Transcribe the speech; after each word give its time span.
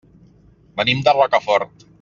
Venim 0.81 1.05
de 1.09 1.15
Rocafort. 1.19 1.89